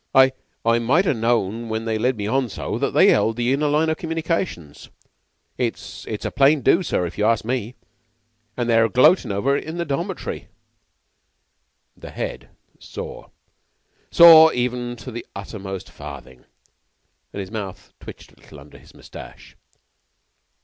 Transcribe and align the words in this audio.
I 0.15 0.31
I 0.65 0.79
might 0.79 1.05
ha' 1.05 1.15
known 1.15 1.69
when 1.69 1.85
they 1.85 1.99
led 1.99 2.17
me 2.17 2.25
on 2.25 2.49
so 2.49 2.79
that 2.79 2.89
they 2.95 3.13
'eld 3.13 3.35
the 3.35 3.53
inner 3.53 3.67
line 3.67 3.87
of 3.87 3.97
communications. 3.97 4.89
It's 5.59 6.07
it's 6.07 6.25
a 6.25 6.31
plain 6.31 6.61
do, 6.61 6.81
sir, 6.81 7.05
if 7.05 7.19
you 7.19 7.25
ask 7.25 7.45
me; 7.45 7.75
an' 8.57 8.65
they're 8.65 8.89
gloatin' 8.89 9.31
over 9.31 9.55
it 9.55 9.63
in 9.63 9.77
the 9.77 9.85
dormitory." 9.85 10.47
The 11.95 12.09
Head 12.09 12.49
saw 12.79 13.27
saw 14.09 14.51
even 14.53 14.95
to 14.95 15.11
the 15.11 15.23
uttermost 15.35 15.91
farthing 15.91 16.45
and 17.31 17.39
his 17.39 17.51
mouth 17.51 17.93
twitched 17.99 18.31
a 18.31 18.37
little 18.41 18.59
under 18.59 18.79
his 18.79 18.95
mustache. 18.95 19.55